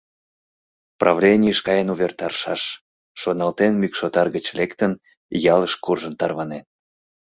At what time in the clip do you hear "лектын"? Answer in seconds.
4.57-4.91